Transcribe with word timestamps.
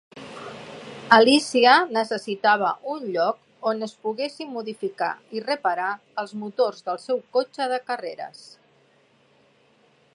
Alícia 1.17 1.73
necessitava 1.97 2.71
un 2.93 3.03
lloc 3.17 3.69
on 3.73 3.87
es 3.87 3.93
poguessin 4.07 4.49
modificar 4.55 5.11
i 5.39 5.43
reparar 5.45 5.91
els 6.23 6.33
motors 6.45 6.81
del 6.89 7.01
seu 7.03 7.21
cotxe 7.37 7.69
de 7.75 7.79
carreres. 7.91 8.41